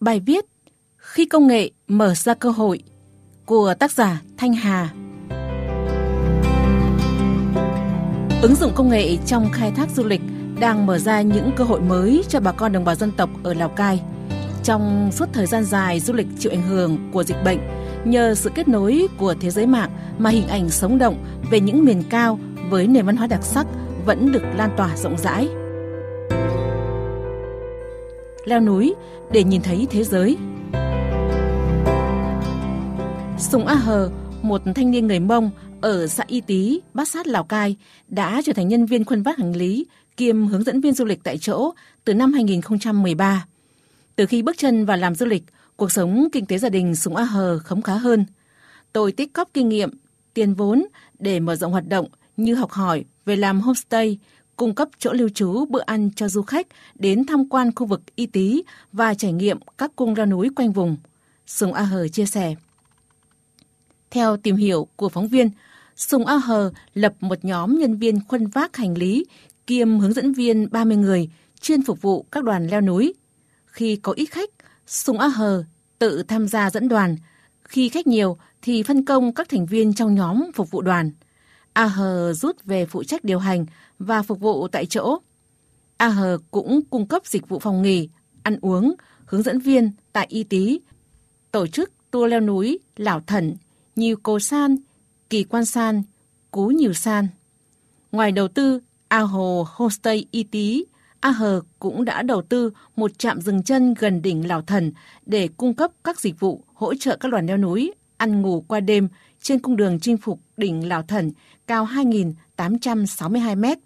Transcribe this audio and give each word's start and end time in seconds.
Bài 0.00 0.20
viết 0.20 0.44
Khi 0.96 1.24
công 1.24 1.46
nghệ 1.46 1.70
mở 1.88 2.14
ra 2.14 2.34
cơ 2.34 2.50
hội 2.50 2.82
của 3.44 3.74
tác 3.74 3.92
giả 3.92 4.22
Thanh 4.36 4.54
Hà 4.54 4.90
Ứng 8.42 8.54
dụng 8.54 8.72
công 8.74 8.88
nghệ 8.88 9.16
trong 9.26 9.50
khai 9.52 9.70
thác 9.70 9.90
du 9.90 10.04
lịch 10.04 10.20
đang 10.60 10.86
mở 10.86 10.98
ra 10.98 11.22
những 11.22 11.50
cơ 11.56 11.64
hội 11.64 11.80
mới 11.80 12.24
cho 12.28 12.40
bà 12.40 12.52
con 12.52 12.72
đồng 12.72 12.84
bào 12.84 12.94
dân 12.94 13.12
tộc 13.12 13.30
ở 13.42 13.54
Lào 13.54 13.68
Cai. 13.68 14.02
Trong 14.64 15.10
suốt 15.12 15.28
thời 15.32 15.46
gian 15.46 15.64
dài 15.64 16.00
du 16.00 16.14
lịch 16.14 16.26
chịu 16.38 16.52
ảnh 16.52 16.62
hưởng 16.62 17.10
của 17.12 17.24
dịch 17.24 17.44
bệnh, 17.44 17.58
nhờ 18.04 18.34
sự 18.34 18.50
kết 18.54 18.68
nối 18.68 19.06
của 19.18 19.34
thế 19.40 19.50
giới 19.50 19.66
mạng 19.66 19.90
mà 20.18 20.30
hình 20.30 20.48
ảnh 20.48 20.70
sống 20.70 20.98
động 20.98 21.24
về 21.50 21.60
những 21.60 21.84
miền 21.84 22.02
cao 22.10 22.38
với 22.70 22.86
nền 22.86 23.06
văn 23.06 23.16
hóa 23.16 23.26
đặc 23.26 23.42
sắc 23.42 23.66
vẫn 24.06 24.32
được 24.32 24.42
lan 24.56 24.70
tỏa 24.76 24.96
rộng 24.96 25.18
rãi. 25.18 25.48
Leo 28.46 28.60
núi 28.60 28.94
để 29.32 29.44
nhìn 29.44 29.62
thấy 29.62 29.86
thế 29.90 30.04
giới. 30.04 30.36
Sùng 33.38 33.66
A 33.66 33.74
Hờ, 33.74 34.10
một 34.42 34.62
thanh 34.74 34.90
niên 34.90 35.06
người 35.06 35.20
Mông 35.20 35.50
ở 35.80 36.06
xã 36.06 36.24
Y 36.26 36.40
Tý, 36.40 36.80
Bát 36.94 37.08
Sát, 37.08 37.26
Lào 37.26 37.44
Cai 37.44 37.76
đã 38.08 38.42
trở 38.44 38.52
thành 38.52 38.68
nhân 38.68 38.86
viên 38.86 39.04
khuân 39.04 39.22
vác 39.22 39.38
hành 39.38 39.56
lý 39.56 39.86
kiêm 40.16 40.46
hướng 40.46 40.62
dẫn 40.62 40.80
viên 40.80 40.92
du 40.92 41.04
lịch 41.04 41.20
tại 41.24 41.38
chỗ 41.38 41.72
từ 42.04 42.14
năm 42.14 42.32
2013. 42.32 43.46
Từ 44.16 44.26
khi 44.26 44.42
bước 44.42 44.58
chân 44.58 44.84
vào 44.84 44.96
làm 44.96 45.14
du 45.14 45.26
lịch, 45.26 45.44
cuộc 45.76 45.92
sống 45.92 46.28
kinh 46.32 46.46
tế 46.46 46.58
gia 46.58 46.68
đình 46.68 46.96
Sùng 46.96 47.16
A 47.16 47.24
Hờ 47.24 47.58
khấm 47.58 47.82
khá 47.82 47.94
hơn. 47.94 48.24
Tôi 48.92 49.12
tích 49.12 49.32
cóp 49.32 49.48
kinh 49.54 49.68
nghiệm, 49.68 49.90
tiền 50.34 50.54
vốn 50.54 50.86
để 51.18 51.40
mở 51.40 51.56
rộng 51.56 51.72
hoạt 51.72 51.88
động 51.88 52.06
như 52.36 52.54
học 52.54 52.70
hỏi 52.70 53.04
về 53.24 53.36
làm 53.36 53.60
homestay, 53.60 54.18
cung 54.56 54.74
cấp 54.74 54.88
chỗ 54.98 55.12
lưu 55.12 55.28
trú 55.28 55.64
bữa 55.64 55.82
ăn 55.86 56.10
cho 56.16 56.28
du 56.28 56.42
khách 56.42 56.66
đến 56.94 57.26
tham 57.26 57.48
quan 57.48 57.74
khu 57.74 57.86
vực 57.86 58.02
Y 58.16 58.26
Tý 58.26 58.62
và 58.92 59.14
trải 59.14 59.32
nghiệm 59.32 59.58
các 59.78 59.90
cung 59.96 60.14
leo 60.14 60.26
núi 60.26 60.50
quanh 60.56 60.72
vùng. 60.72 60.96
Sùng 61.46 61.72
A 61.72 61.82
Hờ 61.82 62.08
chia 62.08 62.26
sẻ. 62.26 62.54
Theo 64.10 64.36
tìm 64.36 64.56
hiểu 64.56 64.88
của 64.96 65.08
phóng 65.08 65.28
viên, 65.28 65.50
Sùng 65.96 66.26
A 66.26 66.36
Hờ 66.36 66.72
lập 66.94 67.14
một 67.20 67.44
nhóm 67.44 67.78
nhân 67.78 67.96
viên 67.96 68.20
khuân 68.28 68.46
vác 68.46 68.76
hành 68.76 68.98
lý 68.98 69.24
kiêm 69.66 69.98
hướng 69.98 70.12
dẫn 70.12 70.32
viên 70.32 70.68
30 70.70 70.96
người 70.96 71.30
chuyên 71.60 71.82
phục 71.82 72.02
vụ 72.02 72.26
các 72.32 72.44
đoàn 72.44 72.66
leo 72.66 72.80
núi. 72.80 73.14
Khi 73.66 73.96
có 73.96 74.12
ít 74.12 74.26
khách, 74.26 74.50
Sùng 74.86 75.18
A 75.18 75.28
Hờ 75.28 75.64
tự 75.98 76.22
tham 76.22 76.48
gia 76.48 76.70
dẫn 76.70 76.88
đoàn. 76.88 77.16
Khi 77.64 77.88
khách 77.88 78.06
nhiều 78.06 78.38
thì 78.62 78.82
phân 78.82 79.04
công 79.04 79.34
các 79.34 79.48
thành 79.48 79.66
viên 79.66 79.94
trong 79.94 80.14
nhóm 80.14 80.50
phục 80.54 80.70
vụ 80.70 80.82
đoàn. 80.82 81.10
A 81.76 81.86
Hờ 81.86 82.32
rút 82.32 82.64
về 82.64 82.86
phụ 82.86 83.04
trách 83.04 83.24
điều 83.24 83.38
hành 83.38 83.66
và 83.98 84.22
phục 84.22 84.40
vụ 84.40 84.68
tại 84.68 84.86
chỗ. 84.86 85.18
A 85.96 86.08
Hờ 86.08 86.38
cũng 86.50 86.80
cung 86.90 87.06
cấp 87.06 87.26
dịch 87.26 87.48
vụ 87.48 87.58
phòng 87.58 87.82
nghỉ, 87.82 88.08
ăn 88.42 88.58
uống, 88.60 88.94
hướng 89.26 89.42
dẫn 89.42 89.58
viên 89.58 89.90
tại 90.12 90.26
Y 90.30 90.44
Tý, 90.44 90.80
tổ 91.52 91.66
chức 91.66 91.92
tour 92.10 92.30
leo 92.30 92.40
núi 92.40 92.78
lão 92.96 93.20
Thần, 93.26 93.56
Nhiều 93.96 94.16
Cô 94.22 94.40
San, 94.40 94.76
Kỳ 95.30 95.44
Quan 95.44 95.64
San, 95.64 96.02
Cú 96.50 96.66
Nhiều 96.66 96.92
San. 96.92 97.28
Ngoài 98.12 98.32
đầu 98.32 98.48
tư 98.48 98.80
A 99.08 99.18
Hồ 99.18 99.66
Homestay 99.68 100.26
Y 100.30 100.42
Tý, 100.42 100.84
A 101.20 101.30
Hờ 101.30 101.60
cũng 101.78 102.04
đã 102.04 102.22
đầu 102.22 102.42
tư 102.42 102.70
một 102.96 103.18
trạm 103.18 103.40
dừng 103.40 103.62
chân 103.62 103.94
gần 103.94 104.22
đỉnh 104.22 104.48
Lào 104.48 104.62
Thần 104.62 104.92
để 105.26 105.48
cung 105.56 105.74
cấp 105.74 105.90
các 106.04 106.20
dịch 106.20 106.40
vụ 106.40 106.64
hỗ 106.74 106.94
trợ 106.94 107.16
các 107.16 107.32
đoàn 107.32 107.46
leo 107.46 107.56
núi 107.56 107.92
ăn 108.16 108.42
ngủ 108.42 108.64
qua 108.68 108.80
đêm 108.80 109.08
trên 109.42 109.58
cung 109.58 109.76
đường 109.76 110.00
chinh 110.00 110.16
phục 110.16 110.40
đỉnh 110.56 110.88
Lào 110.88 111.02
Thần 111.02 111.32
cao 111.66 111.86
2.862 111.86 113.56
mét. 113.56 113.78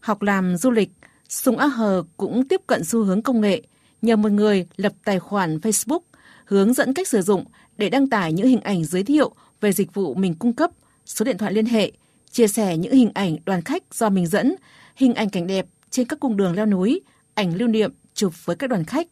Học 0.00 0.22
làm 0.22 0.56
du 0.56 0.70
lịch, 0.70 0.90
Sùng 1.28 1.58
A 1.58 1.66
Hờ 1.66 2.02
cũng 2.16 2.48
tiếp 2.48 2.60
cận 2.66 2.84
xu 2.84 3.04
hướng 3.04 3.22
công 3.22 3.40
nghệ 3.40 3.62
nhờ 4.02 4.16
một 4.16 4.32
người 4.32 4.66
lập 4.76 4.92
tài 5.04 5.18
khoản 5.18 5.58
Facebook 5.58 6.00
hướng 6.44 6.72
dẫn 6.72 6.94
cách 6.94 7.08
sử 7.08 7.22
dụng 7.22 7.44
để 7.78 7.88
đăng 7.88 8.08
tải 8.08 8.32
những 8.32 8.46
hình 8.46 8.60
ảnh 8.60 8.84
giới 8.84 9.02
thiệu 9.02 9.34
về 9.60 9.72
dịch 9.72 9.94
vụ 9.94 10.14
mình 10.14 10.34
cung 10.34 10.52
cấp, 10.52 10.70
số 11.06 11.24
điện 11.24 11.38
thoại 11.38 11.52
liên 11.52 11.66
hệ, 11.66 11.92
chia 12.30 12.48
sẻ 12.48 12.76
những 12.76 12.92
hình 12.92 13.10
ảnh 13.14 13.36
đoàn 13.44 13.62
khách 13.62 13.82
do 13.94 14.08
mình 14.08 14.26
dẫn, 14.26 14.54
hình 14.96 15.14
ảnh 15.14 15.30
cảnh 15.30 15.46
đẹp 15.46 15.66
trên 15.90 16.06
các 16.06 16.20
cung 16.20 16.36
đường 16.36 16.56
leo 16.56 16.66
núi, 16.66 17.00
ảnh 17.34 17.54
lưu 17.54 17.68
niệm 17.68 17.92
chụp 18.14 18.32
với 18.44 18.56
các 18.56 18.70
đoàn 18.70 18.84
khách. 18.84 19.06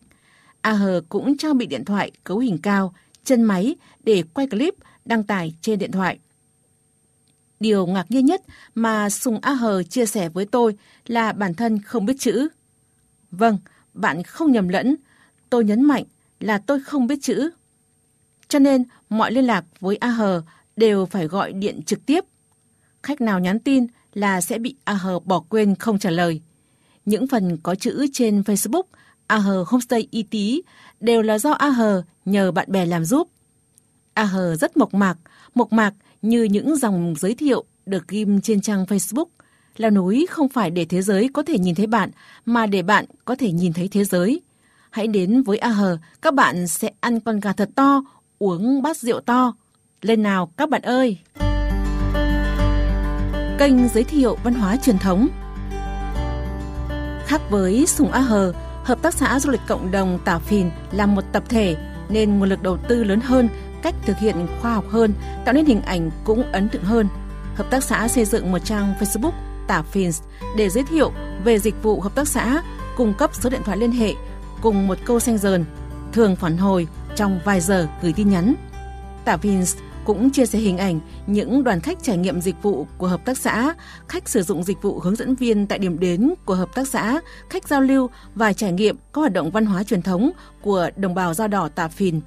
A 0.61 0.73
Hờ 0.73 1.03
cũng 1.09 1.37
trang 1.37 1.59
bị 1.59 1.67
điện 1.67 1.85
thoại 1.85 2.11
cấu 2.25 2.39
hình 2.39 2.59
cao, 2.59 2.95
chân 3.25 3.43
máy 3.43 3.77
để 4.05 4.23
quay 4.35 4.47
clip 4.47 4.75
đăng 5.05 5.25
tải 5.25 5.55
trên 5.61 5.79
điện 5.79 5.93
thoại. 5.93 6.19
Điều 7.61 7.87
ngạc 7.87 8.11
nhiên 8.11 8.27
nhất 8.27 8.43
mà 8.75 9.11
Sùng 9.11 9.39
A 9.43 9.53
Hờ 9.53 9.83
chia 9.83 10.07
sẻ 10.07 10.29
với 10.29 10.47
tôi 10.47 10.77
là 11.07 11.33
bản 11.33 11.55
thân 11.55 11.83
không 11.83 12.07
biết 12.07 12.15
chữ. 12.19 12.49
Vâng, 13.31 13.59
bạn 13.95 14.23
không 14.23 14.53
nhầm 14.53 14.69
lẫn, 14.69 14.97
tôi 15.51 15.65
nhấn 15.65 15.83
mạnh 15.83 16.05
là 16.41 16.59
tôi 16.59 16.81
không 16.81 17.07
biết 17.07 17.19
chữ. 17.23 17.51
Cho 18.49 18.59
nên 18.59 18.85
mọi 19.09 19.33
liên 19.33 19.45
lạc 19.45 19.65
với 19.81 19.97
A 19.97 20.09
Hờ 20.09 20.43
đều 20.77 21.07
phải 21.07 21.27
gọi 21.27 21.53
điện 21.53 21.83
trực 21.83 22.07
tiếp. 22.07 22.25
Khách 23.03 23.21
nào 23.21 23.41
nhắn 23.41 23.59
tin 23.59 23.87
là 24.15 24.41
sẽ 24.41 24.59
bị 24.59 24.75
A 24.85 24.93
Hờ 24.93 25.19
bỏ 25.19 25.45
quên 25.49 25.75
không 25.75 25.99
trả 25.99 26.11
lời. 26.11 26.41
Những 27.05 27.27
phần 27.27 27.57
có 27.63 27.75
chữ 27.75 28.07
trên 28.13 28.41
Facebook 28.41 28.83
A 29.27 29.37
Hờ 29.39 29.65
Homestay 29.69 30.09
Y 30.11 30.23
Tý 30.23 30.63
đều 31.01 31.23
là 31.23 31.39
do 31.39 31.51
A 31.51 31.69
Hờ 31.69 32.03
nhờ 32.25 32.53
bạn 32.53 32.73
bè 32.73 32.87
làm 32.87 33.05
giúp. 33.05 33.29
A 34.15 34.25
Hờ 34.25 34.57
rất 34.57 34.77
mộc 34.77 34.95
mạc, 34.95 35.17
mộc 35.55 35.73
mạc 35.73 35.95
như 36.23 36.43
những 36.43 36.77
dòng 36.77 37.15
giới 37.19 37.35
thiệu 37.35 37.65
được 37.87 38.09
ghim 38.09 38.41
trên 38.41 38.61
trang 38.61 38.85
Facebook. 38.85 39.27
Leo 39.77 39.91
núi 39.91 40.27
không 40.31 40.49
phải 40.49 40.71
để 40.71 40.85
thế 40.85 41.03
giới 41.03 41.29
có 41.33 41.43
thể 41.43 41.59
nhìn 41.59 41.75
thấy 41.75 41.87
bạn, 41.87 42.11
mà 42.45 42.67
để 42.67 42.83
bạn 42.83 43.05
có 43.25 43.35
thể 43.35 43.53
nhìn 43.53 43.73
thấy 43.73 43.89
thế 43.89 44.05
giới. 44.05 44.41
Hãy 44.91 45.07
đến 45.07 45.43
với 45.43 45.59
A 45.59 45.69
Hờ, 45.69 45.99
các 46.23 46.35
bạn 46.35 46.67
sẽ 46.67 46.91
ăn 47.01 47.21
con 47.21 47.41
gà 47.41 47.53
thật 47.53 47.71
to, 47.75 48.03
uống 48.39 48.83
bát 48.83 48.97
rượu 48.97 49.21
to. 49.21 49.53
Lên 50.03 50.23
nào 50.23 50.53
các 50.57 50.71
bạn 50.71 50.83
ơi! 50.83 51.19
Kênh 53.59 53.89
giới 53.89 54.05
thiệu 54.05 54.37
văn 54.45 54.55
hóa 54.55 54.77
truyền 54.77 54.99
thống 54.99 55.29
Khác 57.27 57.41
với 57.51 57.87
Sùng 57.87 58.11
A 58.11 58.21
Hờ, 58.21 58.53
Hợp 58.85 59.03
tác 59.03 59.15
xã 59.15 59.41
Du 59.41 59.51
lịch 59.51 59.61
Cộng 59.69 59.91
đồng 59.91 60.19
Tả 60.25 60.39
Phìn 60.39 60.71
là 60.93 61.07
một 61.07 61.25
tập 61.33 61.43
thể 61.49 61.77
nên 62.09 62.39
nguồn 62.39 62.49
lực 62.49 62.63
đầu 62.63 62.77
tư 62.89 63.05
lớn 63.05 63.21
hơn, 63.21 63.49
cách 63.83 63.95
thực 64.07 64.19
hiện 64.19 64.47
khoa 64.61 64.75
học 64.75 64.85
hơn, 64.91 65.15
tạo 65.45 65.55
nên 65.55 65.67
hình 65.67 65.83
ảnh 65.83 66.11
cũng 66.25 66.53
ấn 66.53 66.69
tượng 66.69 66.85
hơn. 66.85 67.09
Hợp 67.55 67.71
tác 67.71 67.85
xã 67.85 68.09
xây 68.09 68.25
dựng 68.25 68.53
một 68.53 68.59
trang 68.65 68.95
Facebook 69.01 69.33
Tả 69.67 69.83
Phìn 69.83 70.11
để 70.57 70.69
giới 70.69 70.85
thiệu 70.85 71.13
về 71.45 71.59
dịch 71.59 71.83
vụ 71.83 72.01
hợp 72.01 72.15
tác 72.15 72.29
xã, 72.29 72.63
cung 72.97 73.15
cấp 73.15 73.31
số 73.35 73.51
điện 73.51 73.61
thoại 73.65 73.79
liên 73.79 73.93
hệ 73.93 74.15
cùng 74.63 74.89
một 74.89 74.99
câu 75.05 75.21
xanh 75.21 75.39
dờn, 75.39 75.65
thường 76.13 76.37
phản 76.37 76.57
hồi 76.57 76.87
trong 77.17 77.41
vài 77.45 77.61
giờ 77.61 77.89
gửi 78.03 78.13
tin 78.13 78.31
nhắn. 78.31 78.55
Tả 79.25 79.37
Fins 79.37 79.77
cũng 80.05 80.31
chia 80.31 80.47
sẻ 80.47 80.59
hình 80.59 80.79
ảnh 80.79 81.01
những 81.27 81.65
đoàn 81.65 81.81
khách 81.81 82.03
trải 82.03 82.17
nghiệm 82.17 82.41
dịch 82.41 82.63
vụ 82.63 82.87
của 82.99 83.07
hợp 83.07 83.25
tác 83.25 83.39
xã, 83.39 83.75
khách 84.09 84.29
sử 84.29 84.43
dụng 84.43 84.63
dịch 84.63 84.83
vụ 84.83 85.01
hướng 85.01 85.17
dẫn 85.17 85.35
viên 85.35 85.67
tại 85.67 85.79
điểm 85.79 85.99
đến 86.01 86.35
của 86.45 86.55
hợp 86.55 86.75
tác 86.75 86.89
xã, 86.89 87.21
khách 87.51 87.69
giao 87.69 87.81
lưu 87.81 88.11
và 88.35 88.53
trải 88.53 88.73
nghiệm 88.73 88.97
các 88.97 89.21
hoạt 89.21 89.33
động 89.33 89.51
văn 89.51 89.67
hóa 89.67 89.85
truyền 89.85 90.03
thống 90.03 90.31
của 90.63 90.91
đồng 90.97 91.15
bào 91.15 91.35
da 91.35 91.47
đỏ 91.47 91.69
Tà 91.69 91.89
Phìn. 91.89 92.21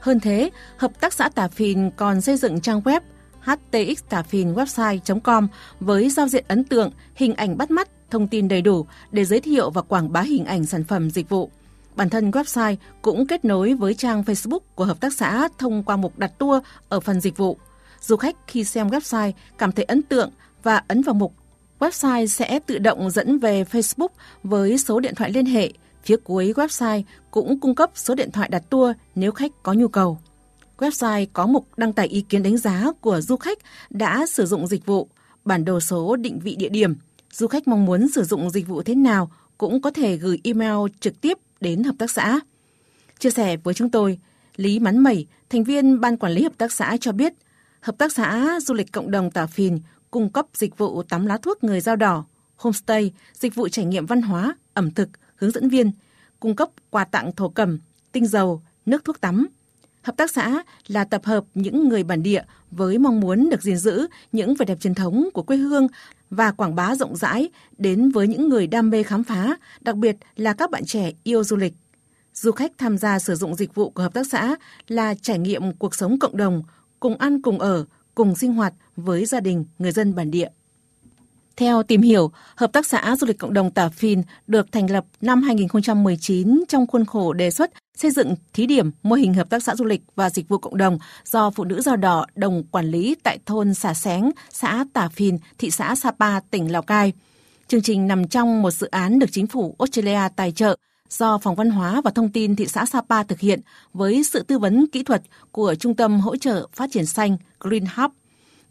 Hơn 0.00 0.20
thế, 0.20 0.50
hợp 0.76 1.00
tác 1.00 1.12
xã 1.12 1.28
Tà 1.28 1.48
Phìn 1.48 1.90
còn 1.90 2.20
xây 2.20 2.36
dựng 2.36 2.60
trang 2.60 2.80
web 2.80 3.00
htxtafinwebsite.com 3.44 5.48
với 5.80 6.10
giao 6.10 6.28
diện 6.28 6.44
ấn 6.48 6.64
tượng, 6.64 6.90
hình 7.14 7.34
ảnh 7.34 7.58
bắt 7.58 7.70
mắt, 7.70 7.88
thông 8.10 8.28
tin 8.28 8.48
đầy 8.48 8.62
đủ 8.62 8.86
để 9.10 9.24
giới 9.24 9.40
thiệu 9.40 9.70
và 9.70 9.82
quảng 9.82 10.12
bá 10.12 10.20
hình 10.20 10.44
ảnh 10.44 10.66
sản 10.66 10.84
phẩm 10.84 11.10
dịch 11.10 11.28
vụ. 11.28 11.50
Bản 11.96 12.10
thân 12.10 12.30
website 12.30 12.76
cũng 13.02 13.26
kết 13.26 13.44
nối 13.44 13.74
với 13.74 13.94
trang 13.94 14.22
Facebook 14.22 14.60
của 14.74 14.84
hợp 14.84 15.00
tác 15.00 15.12
xã 15.12 15.48
thông 15.58 15.82
qua 15.82 15.96
mục 15.96 16.18
đặt 16.18 16.38
tour 16.38 16.62
ở 16.88 17.00
phần 17.00 17.20
dịch 17.20 17.36
vụ. 17.36 17.58
Du 18.00 18.16
khách 18.16 18.36
khi 18.46 18.64
xem 18.64 18.88
website 18.88 19.32
cảm 19.58 19.72
thấy 19.72 19.84
ấn 19.84 20.02
tượng 20.02 20.30
và 20.62 20.82
ấn 20.88 21.02
vào 21.02 21.14
mục 21.14 21.32
website 21.78 22.26
sẽ 22.26 22.58
tự 22.66 22.78
động 22.78 23.10
dẫn 23.10 23.38
về 23.38 23.64
Facebook 23.64 24.08
với 24.42 24.78
số 24.78 25.00
điện 25.00 25.14
thoại 25.14 25.30
liên 25.30 25.46
hệ. 25.46 25.72
Phía 26.04 26.16
cuối 26.24 26.52
website 26.56 27.02
cũng 27.30 27.60
cung 27.60 27.74
cấp 27.74 27.90
số 27.94 28.14
điện 28.14 28.30
thoại 28.30 28.48
đặt 28.48 28.62
tour 28.70 28.96
nếu 29.14 29.32
khách 29.32 29.52
có 29.62 29.72
nhu 29.72 29.88
cầu. 29.88 30.18
Website 30.78 31.26
có 31.32 31.46
mục 31.46 31.66
đăng 31.76 31.92
tải 31.92 32.06
ý 32.06 32.20
kiến 32.20 32.42
đánh 32.42 32.56
giá 32.56 32.92
của 33.00 33.20
du 33.20 33.36
khách 33.36 33.58
đã 33.90 34.26
sử 34.26 34.46
dụng 34.46 34.66
dịch 34.66 34.86
vụ, 34.86 35.08
bản 35.44 35.64
đồ 35.64 35.80
số 35.80 36.16
định 36.16 36.38
vị 36.38 36.56
địa 36.56 36.68
điểm. 36.68 36.94
Du 37.32 37.46
khách 37.46 37.68
mong 37.68 37.84
muốn 37.84 38.08
sử 38.08 38.24
dụng 38.24 38.50
dịch 38.50 38.68
vụ 38.68 38.82
thế 38.82 38.94
nào 38.94 39.30
cũng 39.58 39.80
có 39.80 39.90
thể 39.90 40.16
gửi 40.16 40.40
email 40.44 40.76
trực 41.00 41.20
tiếp 41.20 41.38
đến 41.60 41.84
hợp 41.84 41.94
tác 41.98 42.10
xã. 42.10 42.40
Chia 43.18 43.30
sẻ 43.30 43.56
với 43.56 43.74
chúng 43.74 43.90
tôi, 43.90 44.18
Lý 44.56 44.78
Mắn 44.78 44.98
Mẩy, 44.98 45.26
thành 45.50 45.64
viên 45.64 46.00
ban 46.00 46.16
quản 46.16 46.32
lý 46.32 46.42
hợp 46.42 46.58
tác 46.58 46.72
xã 46.72 46.96
cho 47.00 47.12
biết, 47.12 47.32
hợp 47.80 47.98
tác 47.98 48.12
xã 48.12 48.58
du 48.62 48.74
lịch 48.74 48.92
cộng 48.92 49.10
đồng 49.10 49.30
Tà 49.30 49.46
Phìn 49.46 49.78
cung 50.10 50.30
cấp 50.30 50.46
dịch 50.54 50.78
vụ 50.78 51.02
tắm 51.02 51.26
lá 51.26 51.38
thuốc 51.38 51.64
người 51.64 51.80
dao 51.80 51.96
đỏ, 51.96 52.24
homestay, 52.56 53.12
dịch 53.34 53.54
vụ 53.54 53.68
trải 53.68 53.84
nghiệm 53.84 54.06
văn 54.06 54.22
hóa, 54.22 54.56
ẩm 54.74 54.90
thực, 54.90 55.08
hướng 55.38 55.50
dẫn 55.50 55.68
viên, 55.68 55.90
cung 56.40 56.56
cấp 56.56 56.68
quà 56.90 57.04
tặng 57.04 57.32
thổ 57.36 57.48
cẩm, 57.48 57.78
tinh 58.12 58.26
dầu, 58.26 58.62
nước 58.86 59.04
thuốc 59.04 59.20
tắm. 59.20 59.46
Hợp 60.02 60.16
tác 60.16 60.30
xã 60.30 60.62
là 60.86 61.04
tập 61.04 61.24
hợp 61.24 61.44
những 61.54 61.88
người 61.88 62.04
bản 62.04 62.22
địa 62.22 62.42
với 62.70 62.98
mong 62.98 63.20
muốn 63.20 63.50
được 63.50 63.62
gìn 63.62 63.76
giữ 63.76 64.06
những 64.32 64.54
vẻ 64.54 64.66
đẹp 64.66 64.80
truyền 64.80 64.94
thống 64.94 65.28
của 65.34 65.42
quê 65.42 65.56
hương 65.56 65.86
và 66.30 66.52
quảng 66.52 66.74
bá 66.74 66.94
rộng 66.94 67.16
rãi 67.16 67.48
đến 67.78 68.10
với 68.10 68.28
những 68.28 68.48
người 68.48 68.66
đam 68.66 68.90
mê 68.90 69.02
khám 69.02 69.24
phá, 69.24 69.56
đặc 69.80 69.96
biệt 69.96 70.16
là 70.36 70.52
các 70.52 70.70
bạn 70.70 70.84
trẻ 70.84 71.12
yêu 71.24 71.44
du 71.44 71.56
lịch. 71.56 71.74
du 72.34 72.52
khách 72.52 72.72
tham 72.78 72.98
gia 72.98 73.18
sử 73.18 73.34
dụng 73.34 73.54
dịch 73.54 73.74
vụ 73.74 73.90
của 73.90 74.02
hợp 74.02 74.14
tác 74.14 74.26
xã 74.26 74.56
là 74.88 75.14
trải 75.14 75.38
nghiệm 75.38 75.72
cuộc 75.72 75.94
sống 75.94 76.18
cộng 76.18 76.36
đồng, 76.36 76.62
cùng 77.00 77.16
ăn 77.16 77.42
cùng 77.42 77.58
ở, 77.58 77.84
cùng 78.14 78.36
sinh 78.36 78.52
hoạt 78.52 78.74
với 78.96 79.24
gia 79.24 79.40
đình 79.40 79.64
người 79.78 79.92
dân 79.92 80.14
bản 80.14 80.30
địa. 80.30 80.48
Theo 81.58 81.82
tìm 81.82 82.02
hiểu, 82.02 82.30
Hợp 82.56 82.72
tác 82.72 82.86
xã 82.86 83.16
Du 83.16 83.26
lịch 83.26 83.38
Cộng 83.38 83.52
đồng 83.52 83.70
Tà 83.70 83.88
Phìn 83.88 84.22
được 84.46 84.72
thành 84.72 84.90
lập 84.90 85.04
năm 85.20 85.42
2019 85.42 86.64
trong 86.68 86.86
khuôn 86.86 87.04
khổ 87.04 87.32
đề 87.32 87.50
xuất 87.50 87.70
xây 87.96 88.10
dựng 88.10 88.34
thí 88.52 88.66
điểm 88.66 88.90
mô 89.02 89.14
hình 89.14 89.34
hợp 89.34 89.50
tác 89.50 89.62
xã 89.62 89.74
du 89.76 89.84
lịch 89.84 90.02
và 90.16 90.30
dịch 90.30 90.48
vụ 90.48 90.58
cộng 90.58 90.76
đồng 90.76 90.98
do 91.24 91.50
Phụ 91.50 91.64
nữ 91.64 91.80
Dao 91.80 91.96
Đỏ 91.96 92.26
đồng 92.34 92.64
quản 92.70 92.86
lý 92.90 93.16
tại 93.22 93.38
thôn 93.46 93.74
Xà 93.74 93.94
Xén, 93.94 94.30
xã 94.50 94.84
Tà 94.92 95.08
Phìn, 95.08 95.36
thị 95.58 95.70
xã 95.70 95.94
Sapa, 95.94 96.40
tỉnh 96.40 96.72
Lào 96.72 96.82
Cai. 96.82 97.12
Chương 97.68 97.82
trình 97.82 98.06
nằm 98.06 98.28
trong 98.28 98.62
một 98.62 98.70
dự 98.70 98.86
án 98.86 99.18
được 99.18 99.28
chính 99.32 99.46
phủ 99.46 99.76
Australia 99.78 100.28
tài 100.36 100.52
trợ 100.52 100.76
do 101.08 101.38
Phòng 101.38 101.54
Văn 101.54 101.70
hóa 101.70 102.00
và 102.04 102.10
Thông 102.10 102.32
tin 102.32 102.56
thị 102.56 102.66
xã 102.66 102.86
Sapa 102.86 103.22
thực 103.22 103.40
hiện 103.40 103.60
với 103.92 104.22
sự 104.24 104.42
tư 104.42 104.58
vấn 104.58 104.86
kỹ 104.92 105.02
thuật 105.02 105.22
của 105.52 105.74
Trung 105.74 105.96
tâm 105.96 106.20
Hỗ 106.20 106.36
trợ 106.36 106.68
Phát 106.72 106.90
triển 106.92 107.06
Xanh 107.06 107.36
Green 107.60 107.84
Hub. 107.96 108.10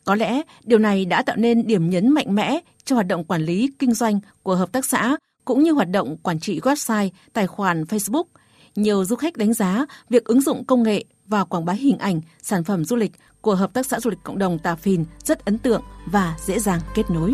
Có 0.08 0.16
lẽ 0.16 0.42
điều 0.64 0.80
này 0.80 1.06
đã 1.06 1.22
tạo 1.22 1.36
nên 1.36 1.68
điểm 1.68 1.90
nhấn 1.90 2.10
mạnh 2.10 2.36
mẽ 2.36 2.60
cho 2.86 2.96
hoạt 2.96 3.08
động 3.08 3.24
quản 3.24 3.42
lý 3.42 3.72
kinh 3.80 3.94
doanh 3.94 4.20
của 4.44 4.56
hợp 4.56 4.72
tác 4.72 4.86
xã 4.86 5.18
cũng 5.46 5.64
như 5.64 5.72
hoạt 5.72 5.90
động 5.90 6.18
quản 6.18 6.40
trị 6.40 6.60
website, 6.60 7.10
tài 7.34 7.48
khoản 7.48 7.84
Facebook. 7.84 8.24
Nhiều 8.76 9.06
du 9.06 9.16
khách 9.16 9.38
đánh 9.38 9.54
giá 9.54 9.86
việc 10.10 10.26
ứng 10.26 10.42
dụng 10.42 10.66
công 10.66 10.84
nghệ 10.84 11.04
và 11.26 11.44
quảng 11.44 11.66
bá 11.66 11.74
hình 11.74 11.98
ảnh, 11.98 12.22
sản 12.42 12.64
phẩm 12.64 12.86
du 12.86 12.96
lịch 12.96 13.12
của 13.42 13.56
Hợp 13.56 13.74
tác 13.74 13.86
xã 13.86 14.00
Du 14.00 14.10
lịch 14.10 14.20
Cộng 14.24 14.38
đồng 14.38 14.60
Tà 14.60 14.76
Phìn 14.76 15.06
rất 15.24 15.46
ấn 15.46 15.58
tượng 15.58 15.82
và 16.06 16.36
dễ 16.46 16.60
dàng 16.60 16.80
kết 16.96 17.04
nối. 17.10 17.34